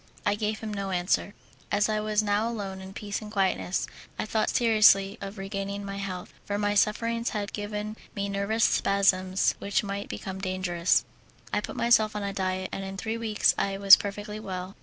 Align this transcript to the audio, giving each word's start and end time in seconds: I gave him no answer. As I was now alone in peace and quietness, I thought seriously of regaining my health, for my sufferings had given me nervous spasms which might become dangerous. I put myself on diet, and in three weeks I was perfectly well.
I 0.25 0.33
gave 0.33 0.61
him 0.61 0.73
no 0.73 0.89
answer. 0.89 1.35
As 1.71 1.87
I 1.87 1.99
was 1.99 2.23
now 2.23 2.49
alone 2.49 2.81
in 2.81 2.91
peace 2.91 3.21
and 3.21 3.31
quietness, 3.31 3.85
I 4.17 4.25
thought 4.25 4.49
seriously 4.49 5.19
of 5.21 5.37
regaining 5.37 5.85
my 5.85 5.97
health, 5.97 6.33
for 6.43 6.57
my 6.57 6.73
sufferings 6.73 7.29
had 7.37 7.53
given 7.53 7.95
me 8.15 8.27
nervous 8.27 8.63
spasms 8.65 9.53
which 9.59 9.83
might 9.83 10.09
become 10.09 10.41
dangerous. 10.41 11.05
I 11.53 11.61
put 11.61 11.75
myself 11.75 12.15
on 12.15 12.33
diet, 12.33 12.69
and 12.71 12.83
in 12.83 12.97
three 12.97 13.19
weeks 13.19 13.53
I 13.59 13.77
was 13.77 13.95
perfectly 13.95 14.39
well. 14.39 14.75